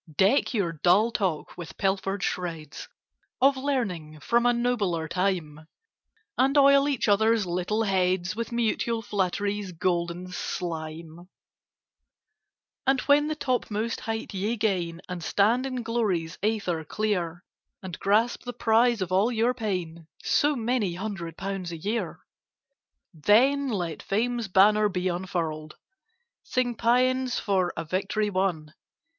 [0.17, 2.89] [Picture: Go, throng each other's drawing rooms] Deck your dull talk with pilfered shreds
[3.39, 5.67] Of learning from a nobler time,
[6.39, 11.29] And oil each other's little heads With mutual Flattery's golden slime:
[12.87, 17.43] And when the topmost height ye gain, And stand in Glory's ether clear,
[17.83, 22.21] And grasp the prize of all your pain— So many hundred pounds a year—
[23.13, 25.77] Then let Fame's banner be unfurled!
[26.41, 28.73] Sing Pæans for a victory won!